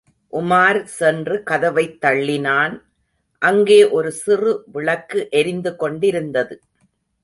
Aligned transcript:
உமார் 0.33 0.79
சென்று 0.83 1.35
கதவைத் 1.43 1.99
தள்ளினான், 2.05 2.75
அங்கே 3.41 3.79
ஒரு 3.89 4.11
சிறு 4.11 4.53
விளக்கு 4.71 5.27
எரிந்து 5.31 5.75
கொண்டிருந்தது. 5.75 6.57